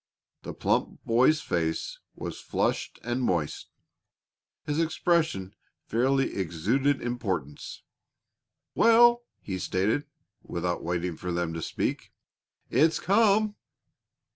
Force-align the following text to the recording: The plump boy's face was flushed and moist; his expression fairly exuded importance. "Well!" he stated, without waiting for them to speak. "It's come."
The 0.41 0.55
plump 0.55 1.01
boy's 1.05 1.41
face 1.41 1.99
was 2.15 2.39
flushed 2.41 2.97
and 3.03 3.21
moist; 3.21 3.69
his 4.65 4.79
expression 4.79 5.53
fairly 5.85 6.33
exuded 6.37 7.03
importance. 7.03 7.83
"Well!" 8.73 9.21
he 9.41 9.59
stated, 9.59 10.07
without 10.41 10.83
waiting 10.83 11.17
for 11.17 11.31
them 11.31 11.53
to 11.53 11.61
speak. 11.61 12.11
"It's 12.71 12.99
come." 12.99 13.57